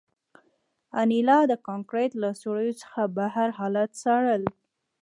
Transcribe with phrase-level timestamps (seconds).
[1.01, 4.43] انیلا د کانکریټ له سوریو څخه بهر حالات څارل